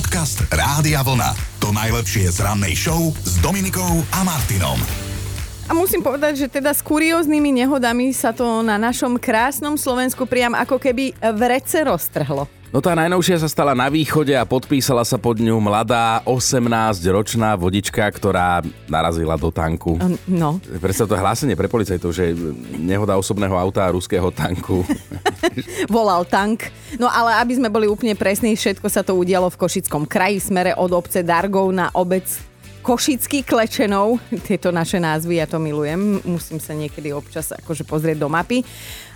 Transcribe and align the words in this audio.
Podcast 0.00 0.48
Rádia 0.48 1.04
Vlna. 1.04 1.60
To 1.60 1.76
najlepšie 1.76 2.32
z 2.32 2.40
rannej 2.40 2.72
show 2.72 3.12
s 3.20 3.36
Dominikou 3.44 4.00
a 4.16 4.24
Martinom. 4.24 4.80
A 5.68 5.76
musím 5.76 6.00
povedať, 6.00 6.40
že 6.40 6.46
teda 6.48 6.72
s 6.72 6.80
kurióznymi 6.80 7.60
nehodami 7.60 8.08
sa 8.16 8.32
to 8.32 8.64
na 8.64 8.80
našom 8.80 9.20
krásnom 9.20 9.76
Slovensku 9.76 10.24
priam 10.24 10.56
ako 10.56 10.80
keby 10.80 11.12
v 11.12 11.40
rece 11.44 11.84
roztrhlo. 11.84 12.48
No 12.72 12.80
tá 12.80 12.96
najnovšia 12.96 13.44
sa 13.44 13.52
stala 13.52 13.76
na 13.76 13.92
východe 13.92 14.32
a 14.32 14.48
podpísala 14.48 15.04
sa 15.04 15.20
pod 15.20 15.36
ňu 15.36 15.60
mladá 15.60 16.24
18-ročná 16.24 17.60
vodička, 17.60 18.08
ktorá 18.08 18.64
narazila 18.88 19.36
do 19.36 19.52
tanku. 19.52 20.00
No. 20.24 20.64
Predstav 20.80 21.12
to 21.12 21.20
hlásenie 21.20 21.60
pre 21.60 21.68
policajtov, 21.68 22.08
že 22.08 22.32
nehoda 22.80 23.20
osobného 23.20 23.52
auta 23.52 23.84
a 23.84 23.92
ruského 23.92 24.32
tanku. 24.32 24.80
Volal 25.94 26.26
tank. 26.28 26.68
No 26.98 27.08
ale 27.08 27.38
aby 27.40 27.56
sme 27.56 27.72
boli 27.72 27.86
úplne 27.86 28.14
presní, 28.14 28.54
všetko 28.54 28.86
sa 28.88 29.00
to 29.00 29.16
udialo 29.16 29.48
v 29.48 29.60
Košickom 29.60 30.04
kraji, 30.04 30.40
smere 30.40 30.72
od 30.76 30.92
obce 30.92 31.24
Dargov 31.24 31.70
na 31.72 31.88
obec 31.96 32.26
Košický 32.80 33.44
Klečenov. 33.44 34.16
Tieto 34.48 34.72
naše 34.72 34.96
názvy, 34.96 35.36
ja 35.36 35.44
to 35.44 35.60
milujem. 35.60 36.24
Musím 36.24 36.56
sa 36.56 36.72
niekedy 36.72 37.12
občas 37.12 37.52
akože 37.52 37.84
pozrieť 37.84 38.16
do 38.16 38.32
mapy. 38.32 38.64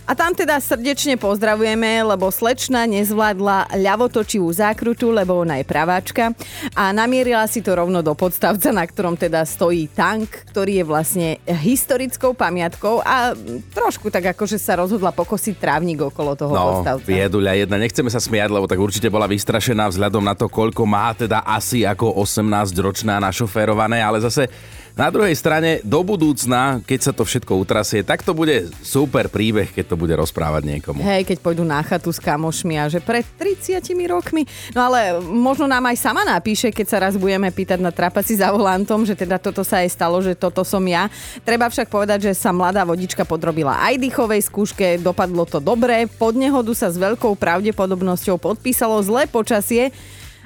A 0.05 0.13
tam 0.13 0.37
teda 0.37 0.61
srdečne 0.61 1.17
pozdravujeme, 1.17 2.05
lebo 2.05 2.29
slečna 2.29 2.85
nezvládla 2.85 3.73
ľavotočivú 3.73 4.45
zákrutu, 4.53 5.09
lebo 5.09 5.41
ona 5.41 5.57
je 5.57 5.65
praváčka 5.65 6.37
a 6.77 6.93
namierila 6.93 7.49
si 7.49 7.65
to 7.65 7.73
rovno 7.73 8.05
do 8.05 8.13
podstavca, 8.13 8.69
na 8.69 8.85
ktorom 8.85 9.17
teda 9.17 9.49
stojí 9.49 9.89
tank, 9.89 10.45
ktorý 10.53 10.80
je 10.80 10.85
vlastne 10.85 11.29
historickou 11.49 12.37
pamiatkou 12.37 13.01
a 13.01 13.33
trošku 13.73 14.13
tak 14.13 14.37
akože 14.37 14.61
sa 14.61 14.77
rozhodla 14.77 15.09
pokosiť 15.09 15.57
trávnik 15.57 16.05
okolo 16.05 16.37
toho 16.37 16.52
no, 16.52 16.61
podstavca. 16.69 17.09
Vieduľa 17.09 17.65
jedna, 17.65 17.80
nechceme 17.80 18.13
sa 18.13 18.21
smiať, 18.21 18.52
lebo 18.52 18.69
tak 18.69 18.85
určite 18.85 19.09
bola 19.09 19.25
vystrašená 19.25 19.89
vzhľadom 19.89 20.21
na 20.21 20.37
to, 20.37 20.52
koľko 20.52 20.85
má 20.85 21.16
teda 21.16 21.49
asi 21.49 21.89
ako 21.89 22.13
18-ročná 22.21 23.25
našoférované, 23.25 24.05
ale 24.05 24.21
zase 24.21 24.52
na 24.95 25.10
druhej 25.10 25.34
strane, 25.34 25.82
do 25.82 26.06
budúcna, 26.06 26.78
keď 26.87 27.00
sa 27.02 27.12
to 27.12 27.26
všetko 27.26 27.59
utrasie, 27.59 28.06
tak 28.06 28.23
to 28.23 28.30
bude 28.30 28.70
super 28.78 29.26
príbeh, 29.26 29.74
keď 29.74 29.90
to 29.90 29.96
bude 29.98 30.14
rozprávať 30.14 30.62
niekomu. 30.70 31.02
Hej, 31.02 31.26
keď 31.26 31.38
pôjdu 31.42 31.66
na 31.66 31.82
chatu 31.82 32.14
s 32.14 32.23
kamošmi 32.23 32.78
a 32.78 32.87
že 32.87 33.02
pred 33.02 33.26
30 33.26 33.82
rokmi. 34.06 34.46
No 34.70 34.87
ale 34.87 35.18
možno 35.18 35.66
nám 35.66 35.90
aj 35.90 35.98
sama 35.98 36.22
napíše, 36.22 36.70
keď 36.70 36.87
sa 36.87 37.02
raz 37.02 37.18
budeme 37.18 37.50
pýtať 37.50 37.82
na 37.82 37.90
trapaci 37.90 38.38
za 38.38 38.54
volantom, 38.54 39.02
že 39.02 39.18
teda 39.18 39.42
toto 39.42 39.66
sa 39.66 39.82
aj 39.82 39.90
stalo, 39.90 40.22
že 40.22 40.38
toto 40.38 40.62
som 40.62 40.82
ja. 40.87 41.10
Treba 41.42 41.66
však 41.66 41.90
povedať, 41.90 42.30
že 42.30 42.32
sa 42.38 42.54
mladá 42.54 42.87
vodička 42.87 43.26
podrobila 43.26 43.82
aj 43.82 43.98
dýchovej 43.98 44.46
skúške, 44.46 45.02
dopadlo 45.02 45.42
to 45.42 45.59
dobre, 45.59 46.06
pod 46.06 46.38
nehodu 46.38 46.70
sa 46.70 46.87
s 46.87 46.95
veľkou 47.02 47.34
pravdepodobnosťou 47.34 48.38
podpísalo 48.38 49.02
zlé 49.02 49.26
počasie, 49.26 49.90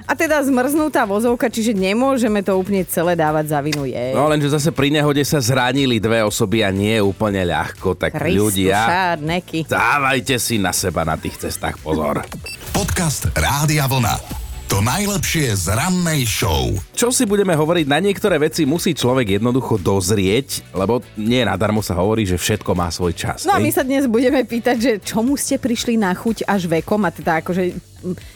a 0.09 0.17
teda 0.17 0.41
zmrznutá 0.41 1.05
vozovka, 1.05 1.53
čiže 1.53 1.77
nemôžeme 1.77 2.41
to 2.41 2.57
úplne 2.57 2.81
celé 2.89 3.13
dávať 3.13 3.53
za 3.53 3.59
vinu 3.61 3.85
jej. 3.85 4.17
No 4.17 4.25
lenže 4.25 4.49
zase 4.49 4.73
pri 4.73 4.89
nehode 4.89 5.21
sa 5.21 5.37
zranili 5.37 6.01
dve 6.01 6.25
osoby 6.25 6.65
a 6.65 6.73
nie 6.73 6.97
je 6.97 7.05
úplne 7.05 7.45
ľahko, 7.45 7.93
tak 7.93 8.17
Christu, 8.17 8.49
ľudia, 8.49 8.89
šárneky. 8.89 9.69
dávajte 9.69 10.41
si 10.41 10.57
na 10.57 10.73
seba 10.73 11.05
na 11.05 11.13
tých 11.13 11.37
cestách 11.37 11.77
pozor. 11.77 12.25
Podcast 12.73 13.29
Rádia 13.37 13.85
Vlna. 13.85 14.38
To 14.69 14.85
najlepšie 14.85 15.49
z 15.57 15.73
rannej 15.73 16.29
show. 16.29 16.69
Čo 16.93 17.09
si 17.09 17.25
budeme 17.25 17.57
hovoriť, 17.57 17.89
na 17.89 17.97
niektoré 17.97 18.37
veci 18.37 18.69
musí 18.69 18.93
človek 18.93 19.41
jednoducho 19.41 19.81
dozrieť, 19.81 20.61
lebo 20.77 21.01
nie 21.17 21.41
nadarmo 21.41 21.81
sa 21.81 21.97
hovorí, 21.97 22.21
že 22.21 22.37
všetko 22.37 22.77
má 22.77 22.85
svoj 22.93 23.17
čas. 23.17 23.49
No 23.49 23.57
a 23.57 23.59
my 23.59 23.73
sa 23.73 23.81
dnes 23.81 24.05
budeme 24.05 24.45
pýtať, 24.45 24.77
že 24.77 24.91
čomu 25.01 25.33
ste 25.41 25.57
prišli 25.57 25.97
na 25.97 26.13
chuť 26.13 26.45
až 26.45 26.69
vekom? 26.69 27.01
A 27.01 27.09
teda 27.09 27.41
akože 27.41 27.81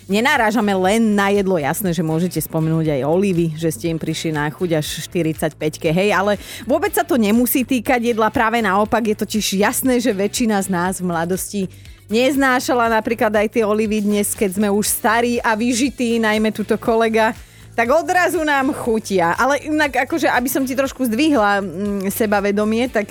nenáražame 0.10 0.74
len 0.74 1.14
na 1.14 1.30
jedlo, 1.30 1.62
jasné, 1.62 1.94
že 1.94 2.02
môžete 2.02 2.42
spomenúť 2.42 2.98
aj 2.98 3.02
olivy, 3.06 3.54
že 3.54 3.70
ste 3.70 3.94
im 3.94 4.02
prišli 4.02 4.34
na 4.34 4.50
chuť 4.50 4.82
až 4.82 5.06
45-ke, 5.06 5.94
hej, 5.94 6.18
ale 6.18 6.42
vôbec 6.66 6.98
sa 6.98 7.06
to 7.06 7.14
nemusí 7.14 7.62
týkať 7.62 8.10
jedla, 8.10 8.34
práve 8.34 8.58
naopak 8.58 9.06
je 9.06 9.22
totiž 9.22 9.62
jasné, 9.62 10.02
že 10.02 10.10
väčšina 10.10 10.58
z 10.66 10.68
nás 10.74 10.98
v 10.98 11.14
mladosti 11.14 11.70
neznášala 12.14 12.94
napríklad 12.94 13.34
aj 13.34 13.58
tie 13.58 13.64
olivy 13.66 14.06
dnes, 14.06 14.38
keď 14.38 14.62
sme 14.62 14.70
už 14.70 14.86
starí 14.86 15.42
a 15.42 15.58
vyžití, 15.58 16.22
najmä 16.22 16.54
túto 16.54 16.78
kolega 16.78 17.34
tak 17.74 17.90
odrazu 17.90 18.46
nám 18.46 18.70
chutia. 18.70 19.34
Ale 19.34 19.58
inak 19.66 20.06
akože, 20.06 20.30
aby 20.30 20.46
som 20.46 20.62
ti 20.62 20.78
trošku 20.78 21.10
zdvihla 21.10 21.58
mm, 21.58 22.14
sebavedomie, 22.14 22.86
tak 22.86 23.10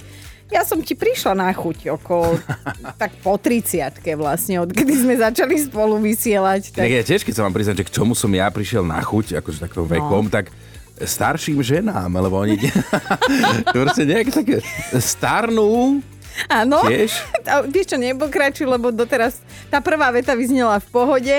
ja 0.52 0.62
som 0.62 0.78
ti 0.78 0.94
prišla 0.94 1.34
na 1.34 1.50
chuť 1.50 1.98
okolo 1.98 2.38
tak 3.02 3.10
po 3.26 3.34
30 3.34 3.98
vlastne, 4.14 4.62
odkedy 4.62 4.94
sme 4.94 5.18
začali 5.18 5.58
spolu 5.58 5.98
vysielať. 5.98 6.78
Tak... 6.78 6.86
Ja 6.86 7.02
tiež, 7.02 7.26
keď 7.26 7.34
sa 7.34 7.44
vám 7.48 7.54
priznať, 7.56 7.82
že 7.82 7.86
k 7.90 7.94
čomu 7.98 8.14
som 8.14 8.30
ja 8.30 8.46
prišiel 8.54 8.86
na 8.86 9.02
chuť, 9.02 9.42
akože 9.42 9.58
takto 9.58 9.82
vekom, 9.82 10.30
tak 10.30 10.54
starším 11.02 11.58
ženám, 11.64 12.12
lebo 12.14 12.38
oni 12.38 12.60
proste 13.74 14.06
nejak 14.06 14.30
také 14.30 14.62
starnú, 15.02 15.98
Áno. 16.48 16.82
Tiež? 16.86 17.12
A 17.50 17.62
Vieš 17.64 17.94
čo, 17.94 17.96
nepokračuj, 17.98 18.66
lebo 18.66 18.90
doteraz 18.90 19.40
tá 19.68 19.80
prvá 19.80 20.10
veta 20.10 20.32
vyznela 20.36 20.78
v 20.80 20.88
pohode. 20.88 21.36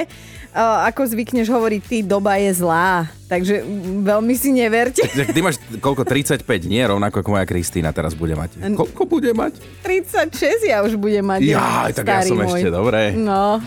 Uh, 0.54 0.86
ako 0.86 1.10
zvykneš 1.10 1.50
hovoriť, 1.50 1.82
ty 1.82 1.98
doba 2.06 2.38
je 2.38 2.54
zlá. 2.54 3.10
Takže 3.26 3.66
veľmi 4.06 4.38
si 4.38 4.54
neverte. 4.54 5.02
ty 5.34 5.42
máš 5.42 5.58
koľko, 5.82 6.06
35, 6.06 6.46
nie? 6.70 6.78
Rovnako 6.86 7.26
ako 7.26 7.30
moja 7.34 7.46
Kristýna 7.50 7.90
teraz 7.90 8.14
bude 8.14 8.38
mať. 8.38 8.62
Koľko 8.62 9.10
bude 9.10 9.34
mať? 9.34 9.58
36 9.82 10.70
ja 10.70 10.86
už 10.86 11.02
budem 11.02 11.26
mať. 11.26 11.42
Jaj, 11.42 11.98
tak 11.98 12.06
ja 12.06 12.22
som 12.22 12.38
môj. 12.38 12.54
ešte, 12.54 12.70
dobre. 12.70 13.18
No. 13.18 13.58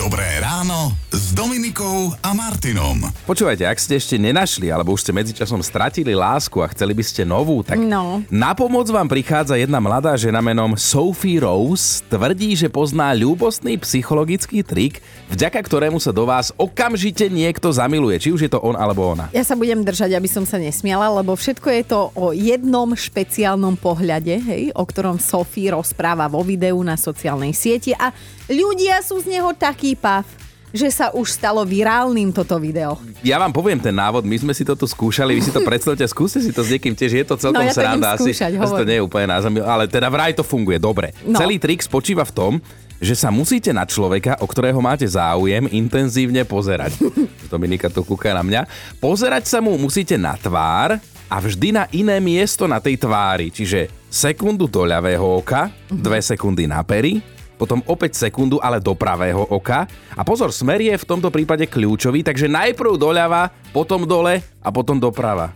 Dobré 0.00 0.40
ráno 0.40 0.96
s 1.28 1.36
Dominikou 1.36 2.16
a 2.24 2.32
Martinom. 2.32 3.04
Počúvajte, 3.28 3.68
ak 3.68 3.76
ste 3.76 4.00
ešte 4.00 4.16
nenašli, 4.16 4.72
alebo 4.72 4.96
už 4.96 5.04
ste 5.04 5.12
medzičasom 5.12 5.60
stratili 5.60 6.16
lásku 6.16 6.56
a 6.64 6.72
chceli 6.72 6.96
by 6.96 7.04
ste 7.04 7.28
novú, 7.28 7.60
tak 7.60 7.76
No. 7.76 8.24
na 8.32 8.56
pomoc 8.56 8.88
vám 8.88 9.04
prichádza 9.04 9.60
jedna 9.60 9.76
mladá 9.76 10.16
žena 10.16 10.40
menom 10.40 10.72
Sophie 10.80 11.36
Rose. 11.36 12.00
Tvrdí, 12.08 12.56
že 12.56 12.72
pozná 12.72 13.12
ľúbostný 13.12 13.76
psychologický 13.76 14.64
trik, 14.64 15.04
vďaka 15.28 15.60
ktorému 15.60 16.00
sa 16.00 16.16
do 16.16 16.24
vás 16.24 16.48
okamžite 16.56 17.28
niekto 17.28 17.68
zamiluje. 17.76 18.16
Či 18.24 18.28
už 18.32 18.40
je 18.48 18.50
to 18.56 18.64
on 18.64 18.72
alebo 18.72 19.12
ona. 19.12 19.28
Ja 19.36 19.44
sa 19.44 19.52
budem 19.52 19.84
držať, 19.84 20.16
aby 20.16 20.32
som 20.32 20.48
sa 20.48 20.56
nesmiala, 20.56 21.12
lebo 21.12 21.36
všetko 21.36 21.68
je 21.68 21.82
to 21.84 22.00
o 22.16 22.32
jednom 22.32 22.96
špeciálnom 22.96 23.76
pohľade, 23.76 24.32
hej, 24.48 24.72
o 24.72 24.80
ktorom 24.80 25.20
Sophie 25.20 25.76
rozpráva 25.76 26.24
vo 26.24 26.40
videu 26.40 26.80
na 26.80 26.96
sociálnej 26.96 27.52
sieti 27.52 27.92
a 27.92 28.16
ľudia 28.48 29.04
sú 29.04 29.20
z 29.20 29.36
neho 29.36 29.52
taký 29.52 29.92
pav, 29.92 30.24
že 30.72 30.88
sa 30.92 31.10
už 31.14 31.32
stalo 31.32 31.64
virálnym 31.64 32.30
toto 32.34 32.60
video. 32.60 33.00
Ja 33.24 33.40
vám 33.40 33.52
poviem 33.52 33.80
ten 33.80 33.94
návod, 33.94 34.24
my 34.24 34.36
sme 34.36 34.52
si 34.52 34.64
to 34.64 34.76
tu 34.76 34.84
skúšali, 34.84 35.36
vy 35.36 35.42
si 35.42 35.52
to 35.52 35.64
predstavte, 35.64 36.04
skúste 36.04 36.44
si 36.44 36.52
to 36.52 36.60
s 36.60 36.68
niekým 36.72 36.92
tiež, 36.92 37.12
je 37.12 37.24
to 37.24 37.36
celkom 37.40 37.64
No, 37.64 37.68
ja 37.68 37.74
to 37.74 37.80
sranda, 37.80 38.08
asi, 38.14 38.30
skúšať, 38.36 38.52
asi 38.60 38.74
to 38.76 38.84
nie 38.84 38.96
je 39.00 39.02
úplne 39.04 39.26
na 39.32 39.38
zemi, 39.40 39.58
ale 39.64 39.88
teda 39.88 40.08
vraj 40.12 40.36
to 40.36 40.44
funguje 40.44 40.76
dobre. 40.76 41.16
No. 41.24 41.40
Celý 41.40 41.56
trik 41.56 41.80
spočíva 41.80 42.22
v 42.28 42.32
tom, 42.34 42.52
že 42.98 43.14
sa 43.14 43.30
musíte 43.30 43.70
na 43.70 43.86
človeka, 43.86 44.42
o 44.42 44.46
ktorého 44.46 44.78
máte 44.82 45.06
záujem, 45.06 45.70
intenzívne 45.70 46.42
pozerať. 46.42 46.98
Dominika 47.52 47.86
to 47.88 48.02
kúka 48.02 48.34
na 48.34 48.42
mňa. 48.42 48.66
Pozerať 48.98 49.46
sa 49.46 49.58
mu 49.62 49.78
musíte 49.78 50.18
na 50.18 50.34
tvár 50.34 50.98
a 51.30 51.36
vždy 51.38 51.68
na 51.70 51.84
iné 51.94 52.18
miesto 52.18 52.66
na 52.66 52.82
tej 52.82 52.98
tvári. 52.98 53.54
Čiže 53.54 53.86
sekundu 54.10 54.66
do 54.66 54.82
ľavého 54.82 55.22
oka, 55.22 55.70
dve 55.86 56.18
sekundy 56.18 56.66
na 56.66 56.82
pery, 56.82 57.37
potom 57.58 57.82
opäť 57.90 58.14
sekundu, 58.14 58.62
ale 58.62 58.78
do 58.78 58.94
pravého 58.94 59.42
oka. 59.50 59.90
A 60.14 60.22
pozor, 60.22 60.54
smer 60.54 60.78
je 60.78 60.94
v 60.94 61.08
tomto 61.08 61.34
prípade 61.34 61.66
kľúčový, 61.66 62.22
takže 62.22 62.46
najprv 62.46 62.94
doľava, 62.94 63.50
potom 63.74 64.06
dole 64.06 64.38
a 64.62 64.68
potom 64.70 65.02
doprava. 65.02 65.50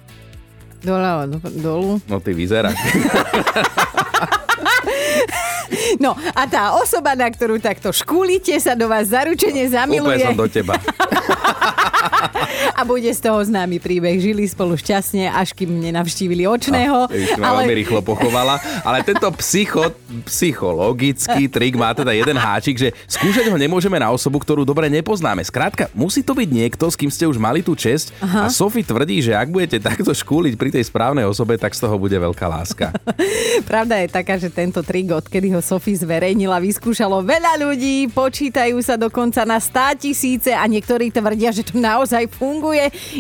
Doľava, 0.83 1.31
do, 1.31 1.39
dolu. 1.63 1.91
No 2.11 2.19
ty 2.19 2.35
vyzeráš. 2.35 2.75
No 6.01 6.17
a 6.37 6.43
tá 6.49 6.77
osoba, 6.77 7.17
na 7.17 7.29
ktorú 7.29 7.57
takto 7.61 7.93
škúlite, 7.93 8.53
sa 8.61 8.77
do 8.77 8.89
vás 8.89 9.09
zaručene 9.09 9.69
Úplne 9.69 9.73
zamiluje 9.73 10.25
som 10.25 10.37
do 10.37 10.49
teba. 10.49 10.77
a 12.83 12.89
bude 12.89 13.07
z 13.07 13.23
toho 13.23 13.39
známy 13.39 13.79
príbeh. 13.79 14.19
Žili 14.19 14.43
spolu 14.51 14.75
šťastne, 14.75 15.31
až 15.31 15.55
kým 15.55 15.79
nenavštívili 15.79 16.51
očného. 16.51 17.07
Ježiš, 17.15 17.39
ma 17.39 17.55
veľmi 17.63 17.79
rýchlo 17.79 18.03
pochovala. 18.03 18.59
Ale 18.83 19.07
tento 19.07 19.31
psycho, 19.39 19.95
psychologický 20.27 21.47
trik 21.47 21.79
má 21.79 21.95
teda 21.95 22.11
jeden 22.11 22.35
háčik, 22.35 22.83
že 22.83 22.91
skúšať 23.07 23.47
ho 23.47 23.55
nemôžeme 23.55 24.03
na 24.03 24.11
osobu, 24.11 24.43
ktorú 24.43 24.67
dobre 24.67 24.91
nepoznáme. 24.91 25.47
Skrátka, 25.47 25.95
musí 25.95 26.27
to 26.27 26.35
byť 26.35 26.49
niekto, 26.51 26.91
s 26.91 26.99
kým 26.99 27.07
ste 27.07 27.31
už 27.31 27.39
mali 27.39 27.63
tú 27.63 27.79
česť. 27.79 28.19
A 28.19 28.51
Sophie 28.51 28.83
tvrdí, 28.83 29.23
že 29.23 29.39
ak 29.39 29.55
budete 29.55 29.79
takto 29.79 30.11
škúliť 30.11 30.59
pri 30.59 30.75
tej 30.75 30.83
správnej 30.83 31.23
osobe, 31.23 31.55
tak 31.55 31.79
z 31.79 31.87
toho 31.87 32.03
bude 32.03 32.19
veľká 32.19 32.51
láska. 32.51 32.91
Pravda 33.71 34.03
je 34.03 34.09
taká, 34.11 34.43
že 34.43 34.51
tento 34.51 34.83
trik, 34.83 35.07
odkedy 35.15 35.55
ho 35.55 35.63
Sofie 35.63 35.95
zverejnila, 35.95 36.59
vyskúšalo 36.59 37.23
veľa 37.23 37.63
ľudí, 37.63 38.11
počítajú 38.11 38.75
sa 38.83 38.99
dokonca 38.99 39.47
na 39.47 39.63
100 39.63 40.03
tisíce 40.03 40.51
a 40.51 40.67
niektorí 40.67 41.13
tvrdia, 41.13 41.53
že 41.55 41.63
to 41.63 41.79
naozaj 41.79 42.25
funguje, 42.33 42.72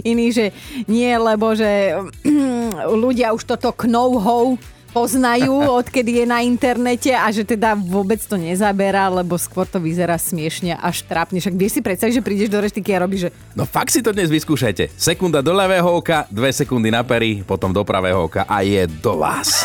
iní, 0.04 0.32
že 0.32 0.50
nie, 0.88 1.12
lebo 1.16 1.52
že 1.52 1.96
ľudia 3.02 3.36
už 3.36 3.44
toto 3.44 3.74
know-how 3.84 4.56
poznajú, 4.92 5.50
odkedy 5.80 6.22
je 6.22 6.24
na 6.28 6.44
internete 6.44 7.10
a 7.10 7.26
že 7.32 7.42
teda 7.42 7.74
vôbec 7.74 8.20
to 8.20 8.36
nezaberá, 8.36 9.08
lebo 9.08 9.34
skôr 9.40 9.64
to 9.64 9.80
vyzerá 9.80 10.20
smiešne 10.20 10.76
až 10.78 11.02
trápne. 11.08 11.40
Však 11.40 11.56
vieš 11.56 11.80
si 11.80 11.82
predstaviť, 11.82 12.14
že 12.20 12.22
prídeš 12.22 12.52
do 12.52 12.60
reštiky 12.60 12.92
a 12.94 13.02
robíš, 13.02 13.28
že 13.28 13.30
No 13.56 13.64
fakt 13.64 13.90
si 13.90 14.04
to 14.04 14.12
dnes 14.12 14.28
vyskúšajte. 14.28 14.92
Sekunda 14.94 15.40
do 15.40 15.56
ľavého 15.56 15.88
oka, 15.88 16.28
dve 16.28 16.52
sekundy 16.52 16.92
na 16.92 17.02
pery, 17.02 17.40
potom 17.42 17.72
do 17.72 17.82
pravého 17.82 18.28
oka 18.28 18.44
a 18.44 18.60
je 18.62 18.84
do 19.00 19.18
vás. 19.18 19.64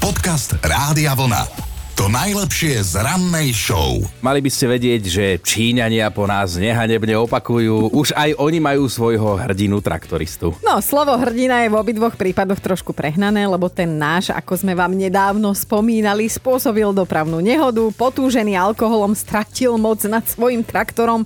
Podcast 0.00 0.56
Rádia 0.64 1.12
Vlna. 1.12 1.75
To 1.96 2.12
najlepšie 2.12 2.84
z 2.84 3.00
rannej 3.00 3.56
show. 3.56 4.04
Mali 4.20 4.44
by 4.44 4.52
ste 4.52 4.68
vedieť, 4.68 5.02
že 5.08 5.24
Číňania 5.40 6.12
po 6.12 6.28
nás 6.28 6.60
nehanebne 6.60 7.16
opakujú. 7.24 7.88
Už 7.88 8.12
aj 8.12 8.36
oni 8.36 8.60
majú 8.60 8.84
svojho 8.84 9.40
hrdinu 9.40 9.80
traktoristu. 9.80 10.52
No, 10.60 10.84
slovo 10.84 11.16
hrdina 11.16 11.64
je 11.64 11.72
v 11.72 11.80
obidvoch 11.80 12.12
prípadoch 12.12 12.60
trošku 12.60 12.92
prehnané, 12.92 13.48
lebo 13.48 13.72
ten 13.72 13.96
náš, 13.96 14.28
ako 14.28 14.60
sme 14.60 14.76
vám 14.76 14.92
nedávno 14.92 15.56
spomínali, 15.56 16.28
spôsobil 16.28 16.92
dopravnú 16.92 17.40
nehodu, 17.40 17.88
potúžený 17.96 18.60
alkoholom 18.60 19.16
stratil 19.16 19.80
moc 19.80 20.04
nad 20.04 20.28
svojim 20.28 20.60
traktorom 20.60 21.24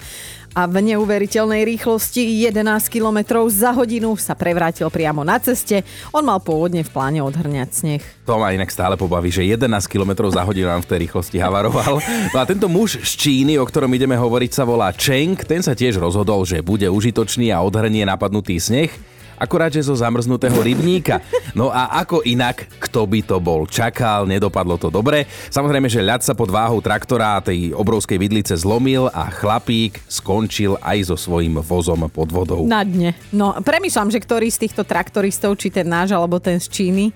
a 0.55 0.67
v 0.67 0.83
neuveriteľnej 0.95 1.63
rýchlosti 1.63 2.51
11 2.51 2.91
km 2.91 3.47
za 3.47 3.71
hodinu 3.71 4.19
sa 4.19 4.35
prevrátil 4.35 4.91
priamo 4.91 5.23
na 5.23 5.39
ceste. 5.39 5.87
On 6.11 6.27
mal 6.27 6.43
pôvodne 6.43 6.83
v 6.83 6.91
pláne 6.91 7.23
odhrňať 7.23 7.69
sneh. 7.71 8.03
To 8.27 8.43
ma 8.43 8.51
inak 8.51 8.71
stále 8.71 8.99
pobaví, 8.99 9.31
že 9.31 9.47
11 9.47 9.71
km 9.87 10.27
za 10.27 10.43
hodinu 10.43 10.67
nám 10.67 10.83
v 10.83 10.91
tej 10.91 10.99
rýchlosti 11.07 11.39
havaroval. 11.39 12.03
No 12.35 12.37
a 12.39 12.45
tento 12.47 12.67
muž 12.67 12.99
z 13.03 13.13
Číny, 13.15 13.55
o 13.59 13.65
ktorom 13.67 13.91
ideme 13.95 14.19
hovoriť, 14.19 14.51
sa 14.51 14.67
volá 14.67 14.91
Cheng. 14.91 15.39
Ten 15.47 15.63
sa 15.63 15.79
tiež 15.79 16.03
rozhodol, 16.03 16.43
že 16.43 16.63
bude 16.63 16.87
užitočný 16.91 17.55
a 17.55 17.63
odhrnie 17.63 18.03
napadnutý 18.03 18.59
sneh 18.59 18.91
akurát, 19.41 19.73
že 19.73 19.81
zo 19.81 19.97
zamrznutého 19.97 20.61
rybníka. 20.61 21.25
No 21.57 21.73
a 21.73 21.89
ako 22.05 22.21
inak, 22.29 22.69
kto 22.77 23.09
by 23.09 23.21
to 23.25 23.41
bol 23.41 23.65
čakal, 23.65 24.29
nedopadlo 24.29 24.77
to 24.77 24.93
dobre. 24.93 25.25
Samozrejme, 25.49 25.89
že 25.89 26.05
ľad 26.05 26.21
sa 26.21 26.37
pod 26.37 26.53
váhou 26.53 26.85
traktora 26.85 27.41
a 27.41 27.45
tej 27.45 27.73
obrovskej 27.73 28.21
vidlice 28.21 28.53
zlomil 28.53 29.09
a 29.09 29.33
chlapík 29.33 29.97
skončil 30.05 30.77
aj 30.85 31.09
so 31.09 31.17
svojím 31.17 31.65
vozom 31.65 32.05
pod 32.13 32.29
vodou. 32.29 32.69
Na 32.69 32.85
dne. 32.85 33.17
No, 33.33 33.57
premyšľam, 33.57 34.13
že 34.13 34.21
ktorý 34.21 34.53
z 34.53 34.69
týchto 34.69 34.85
traktoristov, 34.85 35.57
či 35.57 35.73
ten 35.73 35.89
náš, 35.89 36.13
alebo 36.13 36.37
ten 36.37 36.61
z 36.61 36.69
Číny, 36.69 37.09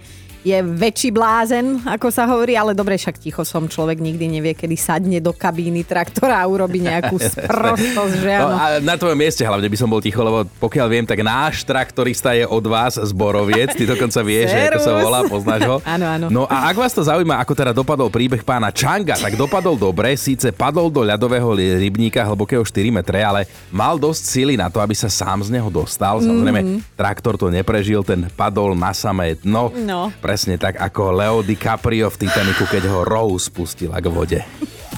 je 0.45 0.61
väčší 0.61 1.09
blázen, 1.09 1.81
ako 1.83 2.07
sa 2.07 2.25
hovorí, 2.25 2.53
ale 2.53 2.71
dobre, 2.71 2.95
však 2.95 3.17
ticho 3.17 3.43
som, 3.43 3.65
človek 3.65 3.97
nikdy 3.97 4.29
nevie, 4.31 4.53
kedy 4.53 4.77
sadne 4.77 5.19
do 5.19 5.33
kabíny 5.33 5.83
traktora 5.83 6.37
a 6.37 6.45
urobí 6.45 6.79
nejakú 6.79 7.17
sprostosť, 7.33 8.15
že 8.15 8.33
No, 8.35 8.47
áno. 8.47 8.55
a 8.55 8.65
na 8.79 8.95
tvojom 8.95 9.17
mieste 9.17 9.41
hlavne 9.41 9.65
by 9.65 9.75
som 9.75 9.89
bol 9.89 9.99
ticho, 9.99 10.21
lebo 10.21 10.45
pokiaľ 10.59 10.87
viem, 10.87 11.03
tak 11.03 11.19
náš 11.19 11.65
traktorista 11.65 12.31
je 12.31 12.45
od 12.45 12.61
vás 12.63 12.95
z 12.95 13.11
Boroviec. 13.11 13.73
Ty 13.73 13.89
dokonca 13.89 14.21
vieš, 14.21 14.53
že 14.53 14.61
ako 14.69 14.79
sa 14.79 14.93
volá, 14.95 15.19
poznáš 15.25 15.63
ho. 15.65 15.77
Áno, 15.95 16.05
áno. 16.07 16.27
No 16.29 16.43
a 16.45 16.69
ak 16.69 16.77
vás 16.77 16.93
to 16.93 17.01
zaujíma, 17.01 17.39
ako 17.39 17.53
teda 17.55 17.73
dopadol 17.73 18.07
príbeh 18.07 18.43
pána 18.43 18.69
Čanga, 18.69 19.17
tak 19.17 19.35
dopadol 19.35 19.75
dobre, 19.75 20.13
síce 20.15 20.51
padol 20.51 20.87
do 20.87 21.01
ľadového 21.01 21.49
rybníka 21.57 22.21
hlbokého 22.23 22.61
4 22.61 22.71
metre, 22.93 23.17
ale 23.19 23.41
mal 23.71 23.97
dosť 23.97 24.23
síly 24.23 24.55
na 24.55 24.69
to, 24.69 24.77
aby 24.77 24.93
sa 24.93 25.09
sám 25.09 25.41
z 25.41 25.51
neho 25.51 25.69
dostal. 25.69 26.21
Samozrejme, 26.21 26.61
Mhm. 26.61 26.79
traktor 26.95 27.35
to 27.35 27.49
neprežil, 27.49 28.03
ten 28.03 28.29
padol 28.29 28.75
na 28.75 28.93
samé 28.93 29.35
dno. 29.37 29.73
No. 29.73 30.13
Presne 30.35 30.59
tak 30.59 30.83
ako 30.83 31.15
Leo 31.15 31.39
DiCaprio 31.47 32.11
v 32.11 32.27
Titaniku, 32.27 32.67
keď 32.67 32.91
ho 32.91 33.07
Rose 33.07 33.55
pustila 33.55 34.03
k 34.03 34.11
vode. 34.11 34.43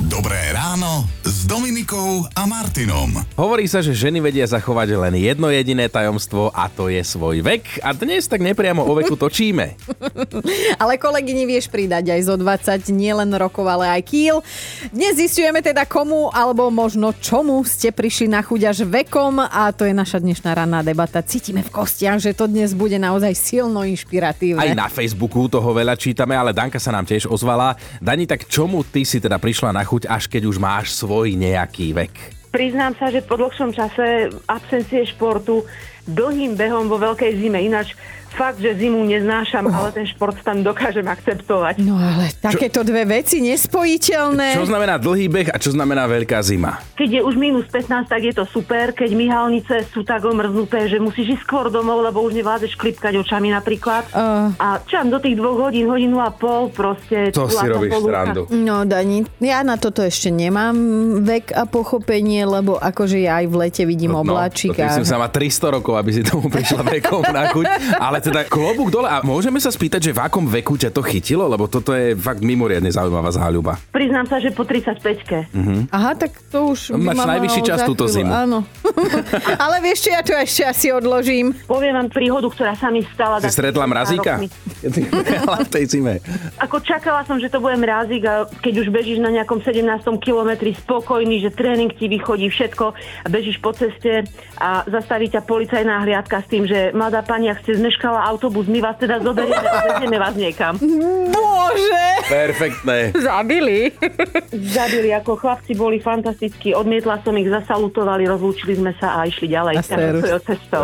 Dobré 0.05 0.53
ráno 0.53 1.09
s 1.25 1.49
Dominikou 1.49 2.29
a 2.37 2.45
Martinom. 2.45 3.17
Hovorí 3.33 3.65
sa, 3.65 3.81
že 3.81 3.97
ženy 3.97 4.21
vedia 4.21 4.45
zachovať 4.45 4.93
len 4.93 5.17
jedno 5.17 5.49
jediné 5.49 5.89
tajomstvo 5.89 6.53
a 6.53 6.69
to 6.69 6.93
je 6.93 7.01
svoj 7.01 7.41
vek. 7.41 7.81
A 7.81 7.97
dnes 7.97 8.29
tak 8.29 8.45
nepriamo 8.45 8.85
o 8.85 8.93
veku 8.93 9.17
točíme. 9.17 9.73
Ale 10.85 11.01
kolegyni 11.01 11.49
vieš 11.49 11.73
pridať 11.73 12.13
aj 12.13 12.21
zo 12.29 12.37
20, 12.37 12.93
nielen 12.93 13.33
rokov, 13.41 13.65
ale 13.65 13.89
aj 13.89 14.03
kýl. 14.05 14.45
Dnes 14.93 15.17
zistujeme 15.17 15.65
teda 15.65 15.89
komu, 15.89 16.29
alebo 16.29 16.69
možno 16.69 17.17
čomu 17.17 17.65
ste 17.65 17.89
prišli 17.89 18.29
na 18.29 18.45
chuť 18.45 18.61
až 18.69 18.79
vekom 18.85 19.41
a 19.41 19.73
to 19.73 19.89
je 19.89 19.97
naša 19.97 20.21
dnešná 20.21 20.53
ranná 20.53 20.85
debata. 20.85 21.25
Cítime 21.25 21.65
v 21.65 21.73
kostiach, 21.73 22.21
že 22.21 22.37
to 22.37 22.45
dnes 22.45 22.77
bude 22.77 23.01
naozaj 23.01 23.33
silno 23.33 23.81
inšpiratívne. 23.81 24.61
Aj 24.61 24.77
na 24.77 24.93
Facebooku 24.93 25.49
toho 25.49 25.73
veľa 25.73 25.97
čítame, 25.97 26.37
ale 26.37 26.53
Danka 26.53 26.77
sa 26.77 26.93
nám 26.93 27.09
tiež 27.09 27.25
ozvala. 27.33 27.81
Dani, 28.05 28.29
tak 28.29 28.45
čomu 28.45 28.85
ty 28.85 29.01
si 29.09 29.25
teda 29.25 29.41
prišla 29.41 29.73
na 29.73 29.86
chuť, 29.87 30.11
až 30.11 30.27
keď 30.27 30.43
už 30.51 30.59
máš 30.59 30.99
svoj 30.99 31.39
nejaký 31.39 31.95
vek? 31.95 32.15
Priznám 32.51 32.99
sa, 32.99 33.13
že 33.13 33.23
po 33.23 33.39
dlhšom 33.39 33.71
čase 33.71 34.33
absencie 34.51 35.07
športu 35.07 35.63
dlhým 36.07 36.55
behom 36.55 36.87
vo 36.87 36.97
veľkej 36.97 37.37
zime. 37.37 37.61
Ináč 37.61 37.95
fakt, 38.37 38.61
že 38.61 38.77
zimu 38.77 39.01
neznášam, 39.09 39.65
ale 39.73 39.97
ten 39.97 40.05
šport 40.05 40.37
tam 40.45 40.61
dokážem 40.61 41.09
akceptovať. 41.09 41.81
No 41.81 41.97
ale 41.97 42.29
takéto 42.37 42.85
dve 42.85 43.09
veci 43.09 43.41
nespojiteľné. 43.41 44.61
Čo 44.61 44.69
znamená 44.69 45.01
dlhý 45.01 45.27
beh 45.33 45.49
a 45.49 45.57
čo 45.57 45.73
znamená 45.73 46.05
veľká 46.05 46.45
zima? 46.45 46.85
Keď 47.01 47.09
je 47.09 47.21
už 47.25 47.35
minus 47.41 47.65
15, 47.73 48.13
tak 48.13 48.21
je 48.21 48.37
to 48.37 48.45
super. 48.45 48.93
Keď 48.93 49.11
myhalnice 49.17 49.89
sú 49.89 50.05
tak 50.05 50.29
omrznuté, 50.29 50.85
že 50.85 51.01
musíš 51.01 51.41
ísť 51.41 51.43
skôr 51.49 51.73
domov, 51.73 52.05
lebo 52.05 52.21
už 52.21 52.37
nevládzeš 52.37 52.77
klipkať 52.77 53.17
očami 53.17 53.49
napríklad. 53.57 54.05
Uh. 54.13 54.53
A 54.61 54.85
čo 54.85 55.01
do 55.09 55.17
tých 55.17 55.41
dvoch 55.41 55.73
hodín, 55.73 55.89
hodinu 55.89 56.21
a 56.21 56.29
pol 56.29 56.69
proste... 56.69 57.33
To 57.33 57.49
si 57.49 57.65
robíš 57.65 58.05
srandu. 58.05 58.45
No 58.53 58.85
Dani, 58.85 59.25
ja 59.41 59.65
na 59.65 59.81
toto 59.81 60.05
ešte 60.05 60.29
nemám 60.29 60.77
vek 61.25 61.57
a 61.57 61.65
pochopenie, 61.65 62.45
lebo 62.45 62.77
akože 62.77 63.25
ja 63.25 63.41
aj 63.41 63.47
v 63.49 63.55
lete 63.65 63.83
vidím 63.89 64.13
No, 64.13 64.21
obláčik. 64.21 64.77
to 64.77 64.83
ty 64.83 64.85
a- 64.85 64.93
si 64.93 65.09
sa 65.09 65.17
má 65.17 65.33
300 65.33 65.73
rokov, 65.81 65.96
aby 65.99 66.11
si 66.13 66.23
tomu 66.23 66.47
prišla 66.47 66.85
vekom 66.85 67.25
na 67.33 67.49
chuť. 67.51 67.67
Ale 67.99 68.21
teda 68.21 68.45
klobúk 68.47 68.93
dole. 68.93 69.09
A 69.09 69.25
môžeme 69.25 69.59
sa 69.59 69.73
spýtať, 69.73 70.11
že 70.11 70.13
v 70.13 70.21
akom 70.23 70.45
veku 70.47 70.77
ťa 70.77 70.93
to 70.93 71.03
chytilo? 71.03 71.49
Lebo 71.49 71.67
toto 71.67 71.97
je 71.97 72.15
fakt 72.15 72.45
mimoriadne 72.45 72.89
zaujímavá 72.93 73.33
záľuba. 73.33 73.81
Priznám 73.91 74.29
sa, 74.29 74.39
že 74.39 74.53
po 74.53 74.63
35-ke. 74.69 75.51
Aha, 75.91 76.13
tak 76.15 76.37
to 76.53 76.77
už 76.77 76.95
Máš 76.97 77.25
najvyšší 77.25 77.61
čas 77.65 77.83
túto 77.85 78.07
zimu. 78.07 78.31
Áno. 78.31 78.63
Ale 79.65 79.85
vieš 79.85 80.09
čo, 80.09 80.11
ja 80.13 80.23
to 80.25 80.33
ešte 80.33 80.63
asi 80.65 80.87
odložím. 80.93 81.53
Poviem 81.69 81.97
vám 81.97 82.09
príhodu, 82.09 82.49
ktorá 82.49 82.73
sa 82.75 82.89
mi 82.89 83.05
stala. 83.13 83.41
Si 83.45 83.53
stretla 83.53 83.85
mrazíka? 83.85 84.41
v 85.67 85.71
tej 85.71 85.85
zime. 85.89 86.23
Ako 86.61 86.81
čakala 86.81 87.25
som, 87.25 87.37
že 87.41 87.51
to 87.51 87.61
bude 87.61 87.77
mrázik 87.81 88.25
a 88.25 88.47
keď 88.63 88.87
už 88.87 88.89
bežíš 88.93 89.19
na 89.21 89.33
nejakom 89.33 89.61
17. 89.61 89.83
kilometri 90.23 90.77
spokojný, 90.77 91.43
že 91.43 91.51
tréning 91.53 91.93
ti 91.93 92.07
vychodí 92.07 92.49
všetko 92.53 92.85
a 92.97 93.27
bežíš 93.29 93.59
po 93.61 93.73
ceste 93.75 94.25
a 94.61 94.85
zastaví 94.89 95.29
ťa 95.33 95.45
policajná 95.45 96.05
hliadka 96.05 96.45
s 96.45 96.47
tým, 96.49 96.65
že 96.69 96.93
mladá 96.93 97.21
pani, 97.25 97.51
ak 97.51 97.63
ste 97.65 97.77
zmeškala 97.77 98.23
autobus, 98.25 98.69
my 98.69 98.81
vás 98.81 98.97
teda 99.01 99.21
zoberieme 99.21 99.67
a 99.67 99.81
vezieme 99.93 100.17
vás 100.21 100.35
niekam. 100.37 100.77
Bože! 101.67 102.07
Perfektné. 102.27 102.99
Zabili. 103.15 103.91
Zabili, 104.51 105.11
ako 105.11 105.37
chlapci 105.37 105.73
boli 105.75 105.99
fantastickí, 105.99 106.75
odmietla 106.75 107.23
som 107.23 107.35
ich, 107.35 107.47
zasalutovali, 107.47 108.27
rozlúčili 108.27 108.79
sme 108.79 108.93
sa 108.99 109.23
a 109.23 109.27
išli 109.27 109.51
ďalej 109.51 109.75
A 109.79 109.83
svojou 109.83 110.41
cestou. 110.43 110.83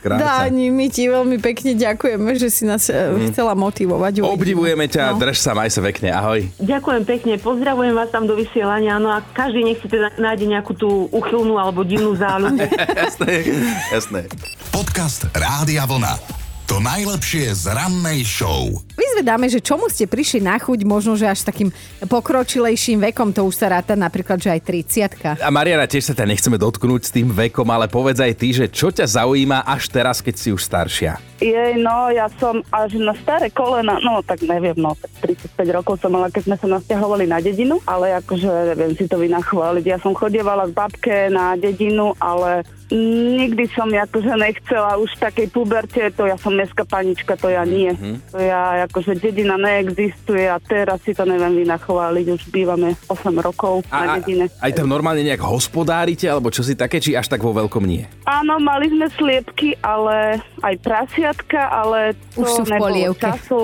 Krása. 0.00 0.20
Dáni, 0.20 0.70
my 0.70 0.86
ti 0.88 1.06
veľmi 1.06 1.38
pekne 1.38 1.74
ďakujeme, 1.74 2.30
že 2.34 2.48
si 2.48 2.62
nás 2.64 2.86
mm. 2.86 3.30
chcela 3.34 3.54
motivovať. 3.54 4.22
Uvidíme. 4.22 4.34
Obdivujeme 4.34 4.86
ťa, 4.86 5.02
No. 5.10 5.18
drž 5.18 5.36
sa, 5.40 5.52
maj 5.54 5.70
sa 5.70 5.82
pekne, 5.82 6.14
ahoj. 6.14 6.44
Ďakujem 6.58 7.02
pekne, 7.02 7.34
pozdravujem 7.38 7.94
vás 7.94 8.10
tam 8.10 8.26
do 8.26 8.34
vysielania, 8.34 8.98
no 8.98 9.10
a 9.10 9.22
každý 9.34 9.64
nech 9.64 9.78
si 9.80 9.88
teda 9.88 10.14
nájde 10.16 10.46
nejakú 10.46 10.72
tú 10.74 11.08
uchylnú 11.10 11.58
alebo 11.58 11.82
divnú 11.82 12.14
záľubu. 12.14 12.62
jasné, 13.06 13.32
jasné. 13.90 14.20
Podcast 14.70 15.26
Rádia 15.34 15.84
Vlna. 15.84 16.14
To 16.66 16.78
najlepšie 16.78 17.50
z 17.50 17.74
rannej 17.74 18.22
show. 18.22 18.70
Vyzvedáme, 19.10 19.50
že 19.50 19.58
čomu 19.58 19.90
ste 19.90 20.06
prišli 20.06 20.38
na 20.38 20.54
chuť, 20.54 20.86
možno, 20.86 21.18
že 21.18 21.26
až 21.26 21.42
takým 21.42 21.74
pokročilejším 22.06 23.10
vekom, 23.10 23.34
to 23.34 23.42
už 23.42 23.58
sa 23.58 23.74
ráta 23.74 23.98
napríklad, 23.98 24.38
že 24.38 24.54
aj 24.54 24.60
30 24.62 25.42
A 25.42 25.50
Mariana, 25.50 25.90
tiež 25.90 26.06
sa 26.06 26.14
ťa 26.14 26.30
nechceme 26.30 26.54
dotknúť 26.54 27.10
s 27.10 27.10
tým 27.10 27.26
vekom, 27.34 27.66
ale 27.74 27.90
povedz 27.90 28.22
aj 28.22 28.38
ty, 28.38 28.54
že 28.54 28.70
čo 28.70 28.94
ťa 28.94 29.10
zaujíma 29.10 29.66
až 29.66 29.90
teraz, 29.90 30.22
keď 30.22 30.34
si 30.38 30.54
už 30.54 30.62
staršia. 30.62 31.29
Jej, 31.40 31.80
no, 31.80 32.12
ja 32.12 32.28
som 32.36 32.60
až 32.68 33.00
na 33.00 33.16
staré 33.16 33.48
kolena, 33.48 33.96
no 34.04 34.20
tak 34.20 34.44
neviem, 34.44 34.76
no, 34.76 34.92
tak 34.92 35.08
35 35.24 35.56
rokov 35.72 35.96
som 36.04 36.12
mala, 36.12 36.28
keď 36.28 36.52
sme 36.52 36.56
sa 36.60 36.66
nasťahovali 36.68 37.24
na 37.24 37.40
dedinu, 37.40 37.80
ale 37.88 38.12
akože 38.20 38.76
viem 38.76 38.92
si 38.92 39.08
to 39.08 39.16
vynachváliť. 39.16 39.84
Ja 39.88 39.96
som 39.96 40.12
chodievala 40.12 40.68
k 40.68 40.76
babke 40.76 41.16
na 41.32 41.56
dedinu, 41.56 42.12
ale 42.20 42.60
nikdy 42.92 43.70
som 43.70 43.88
akože 43.88 44.34
nechcela 44.34 44.98
už 44.98 45.14
v 45.16 45.22
takej 45.30 45.46
puberte, 45.54 46.02
to 46.12 46.26
ja 46.26 46.34
som 46.36 46.52
dneska 46.52 46.82
panička, 46.82 47.38
to 47.38 47.48
ja 47.48 47.62
nie. 47.62 47.94
To 48.34 48.38
ja 48.42 48.84
akože 48.90 49.16
dedina 49.16 49.54
neexistuje 49.56 50.50
a 50.50 50.58
teraz 50.58 50.98
si 51.06 51.14
to 51.14 51.22
neviem 51.22 51.62
vynachváliť, 51.64 52.26
už 52.34 52.42
bývame 52.50 52.98
8 53.08 53.30
rokov 53.38 53.86
A, 53.88 54.04
na 54.04 54.06
a, 54.12 54.14
dedine. 54.20 54.50
aj 54.60 54.72
tam 54.74 54.90
normálne 54.90 55.22
nejak 55.22 55.40
hospodárite, 55.40 56.26
alebo 56.26 56.50
čo 56.50 56.66
si 56.66 56.74
také, 56.74 56.98
či 56.98 57.14
až 57.14 57.30
tak 57.30 57.40
vo 57.40 57.54
veľkom 57.54 57.86
nie? 57.86 58.04
Áno, 58.26 58.58
mali 58.58 58.90
sme 58.90 59.06
sliepky, 59.14 59.78
ale 59.80 60.42
aj 60.60 60.74
prasiatka, 61.30 61.60
ale 61.70 61.98
to 62.34 62.42
Už 62.42 62.48
sú 62.50 62.62
v 62.66 62.72
polievke. 62.74 63.22
času. 63.30 63.60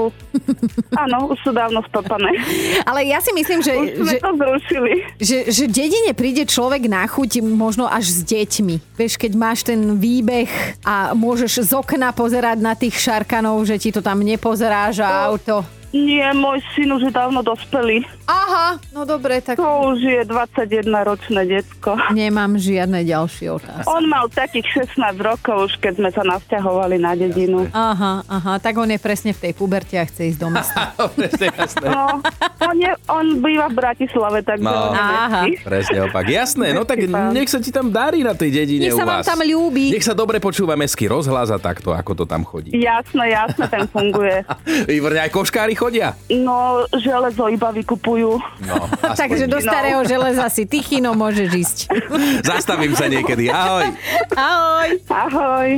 Áno, 0.95 1.35
už 1.35 1.39
sú 1.43 1.51
dávno 1.51 1.83
stopané. 1.91 2.31
Ale 2.89 3.03
ja 3.05 3.19
si 3.19 3.35
myslím, 3.35 3.61
že, 3.63 3.73
Už 3.75 4.07
sme 4.07 4.13
že, 4.15 4.19
to 4.23 4.31
zrušili. 4.39 4.93
že, 5.19 5.37
že 5.51 5.65
dedine 5.67 6.13
príde 6.15 6.47
človek 6.47 6.87
na 6.87 7.03
chuť 7.07 7.43
možno 7.43 7.91
až 7.91 8.07
s 8.07 8.21
deťmi. 8.23 8.95
Vieš, 8.95 9.19
keď 9.19 9.33
máš 9.35 9.67
ten 9.67 9.99
výbeh 9.99 10.49
a 10.87 11.13
môžeš 11.13 11.67
z 11.67 11.73
okna 11.75 12.15
pozerať 12.15 12.59
na 12.63 12.79
tých 12.79 12.95
šarkanov, 12.97 13.59
že 13.67 13.77
ti 13.81 13.91
to 13.91 14.01
tam 14.01 14.23
nepozeráš 14.23 15.03
a 15.03 15.27
auto. 15.33 15.67
Nie, 15.97 16.29
môj 16.33 16.61
syn 16.73 16.93
už 16.93 17.03
je 17.03 17.13
dávno 17.13 17.41
dospelý. 17.41 18.05
Aha, 18.23 18.77
no 18.91 19.03
dobre, 19.03 19.39
tak 19.39 19.57
To 19.57 19.65
už 19.89 19.99
je 19.99 20.21
21-ročné 20.23 21.47
decko. 21.47 21.97
nemám 22.11 22.55
žiadne 22.55 23.01
ďalšie 23.01 23.47
otázky. 23.51 23.87
On 23.87 24.05
mal 24.05 24.27
takých 24.29 24.67
16 24.85 24.99
rokov 25.19 25.57
už, 25.65 25.79
keď 25.79 25.93
sme 25.97 26.11
sa 26.11 26.23
nasťahovali 26.23 26.97
na 26.99 27.15
dedinu. 27.15 27.65
Aha, 27.71 28.21
aha, 28.23 28.53
tak 28.59 28.75
on 28.75 28.87
je 28.87 28.99
presne 28.99 29.31
v 29.31 29.41
tej 29.41 29.53
puberte 29.53 29.95
a 29.95 30.05
chce 30.05 30.35
ísť 30.35 30.39
do 30.39 30.49
mesta. 30.49 30.93
Presne, 31.17 31.49
jasné. 31.49 31.87
No, 31.87 32.21
on, 32.61 32.77
je, 32.77 32.93
on 33.09 33.25
býva 33.41 33.67
v 33.67 33.77
Bratislave, 33.77 34.39
takže 34.43 34.65
No. 34.67 34.91
Aha. 34.93 35.47
Presne 35.63 35.99
opak. 36.05 36.27
Jasné, 36.27 36.75
no 36.75 36.83
tak 36.83 37.07
nech 37.07 37.47
sa 37.47 37.57
ti 37.57 37.71
tam 37.71 37.89
darí 37.89 38.21
na 38.21 38.35
tej 38.35 38.51
dedine 38.53 38.91
Nech 38.91 38.95
u 38.95 38.99
sa 38.99 39.07
vám 39.07 39.21
vás. 39.23 39.25
tam 39.25 39.41
ľúbi. 39.41 39.95
Nech 39.95 40.03
sa 40.03 40.13
dobre 40.13 40.37
počúva 40.37 40.75
mestský 40.75 41.07
rozhlas 41.07 41.49
a 41.49 41.57
takto, 41.57 41.95
ako 41.95 42.13
to 42.13 42.25
tam 42.27 42.43
chodí. 42.43 42.75
Jasné, 42.75 43.31
jasné, 43.31 43.65
ten 43.67 43.87
funguje. 43.87 44.43
Výborne, 44.91 45.23
aj 45.23 45.31
koškári 45.31 45.79
chodia. 45.87 46.19
No, 46.27 46.83
železo 46.99 47.47
iba 47.47 47.71
vykupujú. 47.71 48.43
No, 48.67 48.77
Takže 49.21 49.47
do 49.47 49.63
starého 49.63 50.03
železa 50.03 50.51
si 50.51 50.67
tichino 50.67 51.15
môžeš 51.15 51.51
ísť. 51.55 51.79
Zastavím 52.51 52.99
sa 52.99 53.07
niekedy. 53.07 53.47
Ahoj. 53.47 53.95
Ahoj. 54.35 54.89
Ahoj. 55.07 55.69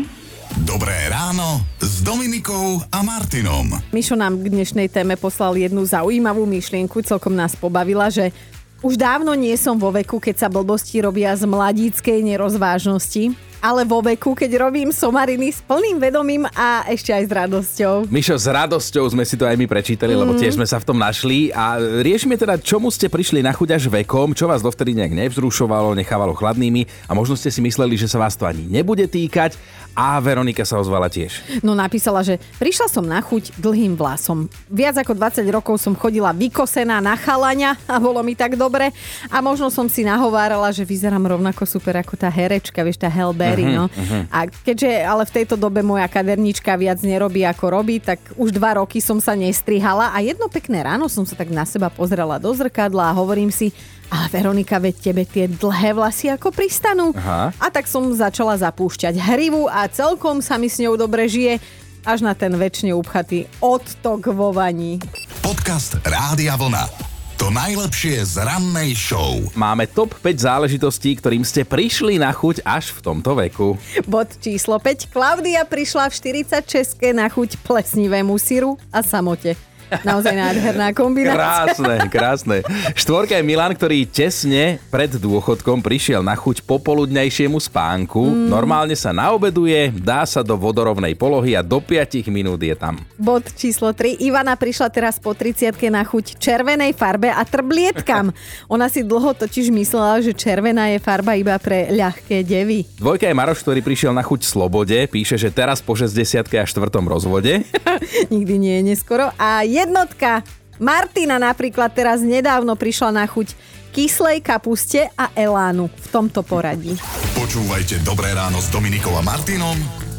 Dobré 0.65 0.97
ráno 1.13 1.61
s 1.77 2.01
Dominikou 2.01 2.81
a 2.89 3.05
Martinom. 3.05 3.69
Mišo 3.93 4.17
nám 4.17 4.41
k 4.41 4.49
dnešnej 4.49 4.89
téme 4.89 5.21
poslal 5.21 5.61
jednu 5.61 5.85
zaujímavú 5.85 6.49
myšlienku, 6.49 7.05
celkom 7.05 7.37
nás 7.37 7.53
pobavila, 7.53 8.09
že 8.09 8.33
už 8.81 8.97
dávno 8.97 9.37
nie 9.37 9.55
som 9.61 9.77
vo 9.77 9.93
veku, 9.93 10.19
keď 10.19 10.47
sa 10.47 10.49
blbosti 10.49 11.05
robia 11.05 11.37
z 11.37 11.45
mladíckej 11.45 12.25
nerozvážnosti, 12.25 13.37
ale 13.59 13.83
vo 13.83 13.99
veku, 13.99 14.33
keď 14.33 14.51
robím 14.61 14.89
somariny 14.89 15.51
s 15.51 15.61
plným 15.61 15.99
vedomím 15.99 16.47
a 16.49 16.87
ešte 16.87 17.11
aj 17.11 17.25
s 17.25 17.33
radosťou. 17.33 17.95
Mišo, 18.07 18.35
s 18.35 18.47
radosťou 18.47 19.05
sme 19.09 19.23
si 19.23 19.35
to 19.35 19.45
aj 19.45 19.55
my 19.55 19.67
prečítali, 19.67 20.13
lebo 20.13 20.33
Mhm. 20.33 20.39
tiež 20.39 20.55
sme 20.55 20.65
sa 20.65 20.79
v 20.79 20.87
tom 20.87 20.97
našli 20.97 21.51
a 21.51 21.75
riešime 21.79 22.35
teda, 22.35 22.57
čomu 22.57 22.89
ste 22.89 23.07
prišli 23.07 23.41
na 23.41 23.51
chuť 23.51 23.69
až 23.73 23.85
vekom, 23.89 24.31
čo 24.31 24.47
vás 24.47 24.61
dovtedy 24.61 24.95
nejak 24.95 25.13
nevzrušovalo, 25.13 25.93
nechávalo 25.93 26.33
chladnými 26.33 26.87
a 27.05 27.13
možno 27.13 27.35
ste 27.35 27.51
si 27.51 27.59
mysleli, 27.59 27.95
že 27.95 28.07
sa 28.07 28.19
vás 28.19 28.35
to 28.35 28.47
ani 28.47 28.63
nebude 28.65 29.05
týkať 29.05 29.59
a 29.93 30.15
Veronika 30.19 30.63
sa 30.63 30.79
ozvala 30.79 31.11
tiež. 31.11 31.59
No 31.59 31.75
napísala, 31.75 32.23
že 32.23 32.39
prišla 32.57 32.87
som 32.87 33.03
na 33.03 33.19
chuť 33.19 33.59
dlhým 33.59 33.99
vlasom. 33.99 34.47
Viac 34.71 34.95
ako 34.97 35.11
20 35.11 35.43
rokov 35.51 35.83
som 35.83 35.99
chodila 35.99 36.31
vykosená 36.31 37.03
na 37.03 37.19
chalania 37.19 37.75
a 37.91 37.99
bolo 37.99 38.23
mi 38.23 38.39
tak 38.39 38.55
dobre 38.55 38.95
a 39.27 39.43
možno 39.43 39.67
som 39.69 39.91
si 39.91 40.07
nahovárala, 40.07 40.71
že 40.71 40.87
vyzerám 40.87 41.27
rovnako 41.27 41.67
super 41.67 41.99
ako 41.99 42.15
tá 42.15 42.31
herečka, 42.31 42.87
vieš, 42.87 43.03
tá 43.03 43.11
Hell 43.49 43.57
Berry, 43.57 43.67
no. 43.73 43.85
A 44.29 44.45
keďže 44.47 44.91
ale 45.01 45.25
v 45.25 45.35
tejto 45.41 45.57
dobe 45.57 45.81
moja 45.81 46.05
kadernička 46.05 46.77
viac 46.77 47.01
nerobí 47.01 47.43
ako 47.49 47.65
robí, 47.73 47.99
tak 47.99 48.21
už 48.37 48.53
dva 48.53 48.77
roky 48.77 49.01
som 49.01 49.17
sa 49.19 49.33
nestrihala 49.33 50.13
a 50.13 50.21
jedno 50.21 50.53
pekné 50.53 50.85
ráno 50.85 51.09
som 51.09 51.25
sa 51.25 51.33
tak 51.33 51.49
na 51.49 51.65
seba 51.65 51.89
pozrela 51.89 52.37
do 52.37 52.53
zrkadla 52.53 53.11
a 53.11 53.17
hovorím 53.17 53.49
si, 53.49 53.73
a 54.09 54.25
Veronika, 54.33 54.81
veď 54.81 54.95
tebe 55.05 55.25
tie 55.29 55.45
dlhé 55.49 55.93
vlasy 55.93 56.33
ako 56.33 56.49
pristanú. 56.49 57.13
Aha. 57.13 57.53
A 57.61 57.67
tak 57.69 57.85
som 57.85 58.09
začala 58.13 58.57
zapúšťať 58.57 59.21
hrivu 59.21 59.69
a 59.69 59.85
celkom 59.89 60.41
sa 60.41 60.57
mi 60.57 60.73
s 60.73 60.81
ňou 60.81 60.97
dobre 60.97 61.29
žije, 61.29 61.61
až 62.09 62.25
na 62.25 62.33
ten 62.33 62.57
väčšine 62.57 62.97
upchatý 62.97 63.45
odtok 63.61 64.33
vo 64.33 64.49
vani. 64.49 64.97
Podcast 65.45 66.01
Rádia 66.09 66.57
Vlna. 66.57 67.08
To 67.49 67.57
najlepšie 67.57 68.29
z 68.29 68.45
rannej 68.45 68.93
show. 68.93 69.41
Máme 69.57 69.89
top 69.89 70.13
5 70.21 70.37
záležitostí, 70.37 71.17
ktorým 71.17 71.41
ste 71.49 71.65
prišli 71.65 72.21
na 72.21 72.29
chuť 72.29 72.61
až 72.61 72.93
v 72.93 73.01
tomto 73.01 73.33
veku. 73.41 73.73
Bod 74.05 74.37
číslo 74.37 74.77
5. 74.77 75.09
Klaudia 75.09 75.65
prišla 75.65 76.13
v 76.13 76.37
46 76.37 77.01
na 77.17 77.25
chuť 77.25 77.57
plesnivému 77.65 78.37
syru 78.37 78.77
a 78.93 79.01
samote. 79.01 79.57
Naozaj 80.05 80.35
nádherná 80.37 80.93
kombinácia. 80.93 81.39
Krásne, 81.39 81.97
krásne. 82.13 82.57
Štvorka 82.93 83.37
je 83.37 83.45
Milan, 83.45 83.73
ktorý 83.73 84.05
tesne 84.05 84.81
pred 84.93 85.11
dôchodkom 85.17 85.81
prišiel 85.81 86.21
na 86.21 86.37
chuť 86.37 86.65
popoludnejšiemu 86.65 87.57
spánku. 87.57 88.21
Mm. 88.21 88.49
Normálne 88.53 88.97
sa 88.97 89.13
naobeduje, 89.13 89.93
dá 89.97 90.25
sa 90.29 90.45
do 90.45 90.55
vodorovnej 90.57 91.17
polohy 91.17 91.57
a 91.57 91.65
do 91.65 91.81
5 91.81 92.29
minút 92.29 92.61
je 92.61 92.77
tam. 92.77 93.01
Bod 93.17 93.49
číslo 93.57 93.93
3. 93.93 94.21
Ivana 94.21 94.55
prišla 94.55 94.89
teraz 94.93 95.17
po 95.17 95.33
30 95.33 95.75
na 95.89 96.05
chuť 96.05 96.37
červenej 96.37 96.93
farbe 96.93 97.33
a 97.33 97.43
trblietkam. 97.43 98.33
Ona 98.75 98.87
si 98.93 99.05
dlho 99.05 99.33
totiž 99.35 99.73
myslela, 99.73 100.21
že 100.21 100.37
červená 100.37 100.93
je 100.93 100.99
farba 101.01 101.35
iba 101.35 101.57
pre 101.57 101.89
ľahké 101.93 102.45
devy. 102.45 102.85
Dvojka 103.01 103.29
je 103.29 103.35
Maroš, 103.35 103.65
ktorý 103.65 103.81
prišiel 103.81 104.13
na 104.13 104.25
chuť 104.25 104.45
slobode, 104.45 104.97
píše, 105.09 105.41
že 105.41 105.49
teraz 105.49 105.81
po 105.81 105.97
60 105.97 106.45
a 106.59 106.65
štvrtom 106.67 107.05
rozvode. 107.09 107.65
Nikdy 108.35 108.55
nie 108.59 108.75
je 108.81 108.83
neskoro. 108.95 109.31
A 109.37 109.63
jednotka 109.79 110.43
Martina 110.79 111.39
napríklad 111.39 111.91
teraz 111.95 112.23
nedávno 112.23 112.75
prišla 112.79 113.11
na 113.15 113.25
chuť 113.27 113.55
kyslej 113.95 114.43
kapuste 114.43 115.11
a 115.19 115.31
elánu 115.35 115.91
v 115.91 116.07
tomto 116.11 116.47
poradí. 116.47 116.95
Počúvajte 117.35 118.03
Dobré 118.07 118.35
ráno 118.35 118.63
s 118.63 118.71
Dominikou 118.71 119.15
a 119.19 119.23
Martinom 119.23 119.79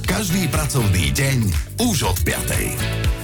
každý 0.10 0.50
pracovný 0.50 1.13
deň 1.13 1.38
už 1.86 2.10
od 2.10 2.18
5. 2.25 3.19